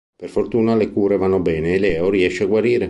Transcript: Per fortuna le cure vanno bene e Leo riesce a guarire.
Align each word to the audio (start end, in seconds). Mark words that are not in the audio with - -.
Per 0.15 0.29
fortuna 0.29 0.73
le 0.75 0.91
cure 0.91 1.15
vanno 1.17 1.39
bene 1.39 1.75
e 1.75 1.79
Leo 1.79 2.09
riesce 2.09 2.45
a 2.45 2.47
guarire. 2.47 2.79